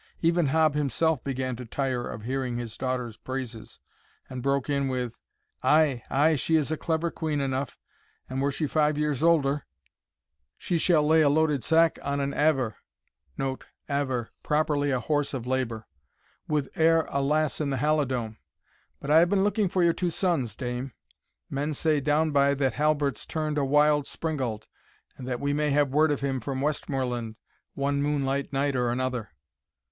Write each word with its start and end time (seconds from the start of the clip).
Even 0.23 0.47
Hob 0.47 0.73
himself 0.73 1.23
began 1.23 1.55
to 1.57 1.63
tire 1.63 2.07
of 2.09 2.23
hearing 2.23 2.57
his 2.57 2.75
daughter's 2.75 3.17
praises, 3.17 3.79
and 4.27 4.41
broke 4.41 4.67
in 4.67 4.87
with, 4.87 5.15
"Ay, 5.61 6.01
ay, 6.09 6.33
she 6.35 6.55
is 6.55 6.71
a 6.71 6.75
clever 6.75 7.11
quean 7.11 7.39
enough; 7.39 7.77
and, 8.27 8.41
were 8.41 8.49
she 8.49 8.65
five 8.65 8.97
years 8.97 9.21
older, 9.21 9.63
she 10.57 10.79
shall 10.79 11.05
lay 11.07 11.21
a 11.21 11.29
loaded 11.29 11.63
sack 11.63 11.99
on 12.01 12.19
an 12.19 12.33
aver 12.33 12.77
[Note: 13.37 13.65
Aver 13.87 14.31
properly 14.41 14.89
a 14.89 14.99
horse 14.99 15.35
of 15.35 15.45
labour.] 15.45 15.85
with 16.47 16.75
e'er 16.75 17.05
a 17.09 17.21
lass 17.21 17.61
in 17.61 17.69
the 17.69 17.77
Halidome. 17.77 18.37
But 18.99 19.11
I 19.11 19.19
have 19.19 19.29
been 19.29 19.43
looking 19.43 19.67
for 19.69 19.83
your 19.83 19.93
two 19.93 20.09
sons, 20.09 20.55
dame. 20.55 20.93
Men 21.47 21.75
say 21.75 21.99
downby 22.01 22.55
that 22.57 22.73
Halbert's 22.73 23.27
turned 23.27 23.59
a 23.59 23.63
wild 23.63 24.05
springald, 24.07 24.63
and 25.15 25.27
that 25.27 25.39
we 25.39 25.53
may 25.53 25.69
have 25.69 25.89
word 25.91 26.09
of 26.09 26.21
him 26.21 26.39
from 26.39 26.59
Westmoreland 26.59 27.35
one 27.75 28.01
moonlight 28.01 28.51
night 28.51 28.75
or 28.75 28.89
another." 28.89 29.29